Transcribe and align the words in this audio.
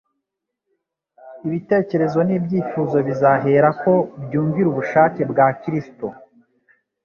Ibitekerezo 1.47 2.19
n’ibyifuzo 2.27 2.97
bizaherako 3.07 3.91
byumvire 4.23 4.67
ubushake 4.69 5.21
bwa 5.31 5.47
Kristo 5.61 6.05